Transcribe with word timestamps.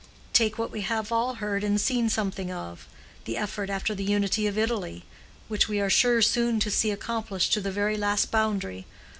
"Take 0.33 0.57
what 0.57 0.71
we 0.71 0.81
have 0.81 1.11
all 1.11 1.35
heard 1.35 1.63
and 1.63 1.79
seen 1.79 2.09
something 2.09 2.51
of—the 2.51 3.37
effort 3.37 3.69
after 3.69 3.93
the 3.93 4.03
unity 4.03 4.47
of 4.47 4.57
Italy, 4.57 5.05
which 5.47 5.69
we 5.69 5.79
are 5.79 5.91
sure 5.91 6.23
soon 6.23 6.59
to 6.61 6.71
see 6.71 6.89
accomplished 6.89 7.53
to 7.53 7.61
the 7.61 7.71
very 7.71 7.97
last 7.97 8.31
boundary. 8.31 8.87